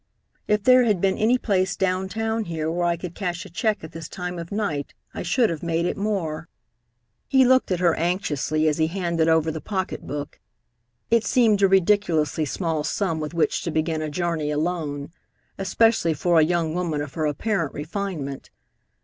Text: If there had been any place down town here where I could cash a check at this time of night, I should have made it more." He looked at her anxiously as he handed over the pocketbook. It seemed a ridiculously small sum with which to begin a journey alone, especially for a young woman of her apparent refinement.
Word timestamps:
If 0.47 0.63
there 0.63 0.85
had 0.85 0.99
been 0.99 1.19
any 1.19 1.37
place 1.37 1.75
down 1.75 2.09
town 2.09 2.45
here 2.45 2.71
where 2.71 2.87
I 2.87 2.97
could 2.97 3.13
cash 3.13 3.45
a 3.45 3.51
check 3.51 3.83
at 3.83 3.91
this 3.91 4.09
time 4.09 4.39
of 4.39 4.51
night, 4.51 4.95
I 5.13 5.21
should 5.21 5.51
have 5.51 5.61
made 5.61 5.85
it 5.85 5.95
more." 5.95 6.49
He 7.27 7.45
looked 7.45 7.69
at 7.69 7.81
her 7.81 7.93
anxiously 7.95 8.67
as 8.67 8.79
he 8.79 8.87
handed 8.87 9.27
over 9.27 9.51
the 9.51 9.61
pocketbook. 9.61 10.39
It 11.11 11.23
seemed 11.23 11.61
a 11.61 11.67
ridiculously 11.67 12.45
small 12.45 12.83
sum 12.83 13.19
with 13.19 13.35
which 13.35 13.61
to 13.61 13.69
begin 13.69 14.01
a 14.01 14.09
journey 14.09 14.49
alone, 14.49 15.11
especially 15.59 16.15
for 16.15 16.39
a 16.39 16.43
young 16.43 16.73
woman 16.73 17.03
of 17.03 17.13
her 17.13 17.27
apparent 17.27 17.75
refinement. 17.75 18.49